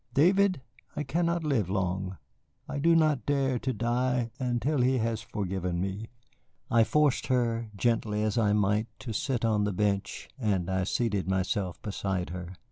David, 0.15 0.61
I 0.95 1.03
cannot 1.03 1.43
live 1.43 1.69
long. 1.69 2.17
I 2.67 2.79
do 2.79 2.95
not 2.95 3.27
dare 3.27 3.59
to 3.59 3.71
die 3.71 4.31
until 4.39 4.81
he 4.81 4.97
has 4.97 5.21
forgiven 5.21 5.79
me." 5.79 6.09
I 6.71 6.83
forced 6.83 7.27
her, 7.27 7.69
gently 7.75 8.23
as 8.23 8.35
I 8.35 8.51
might, 8.53 8.87
to 8.97 9.13
sit 9.13 9.45
on 9.45 9.63
the 9.63 9.73
bench, 9.73 10.27
and 10.39 10.71
I 10.71 10.85
seated 10.85 11.27
myself 11.29 11.79
beside 11.83 12.31
her. 12.31 12.55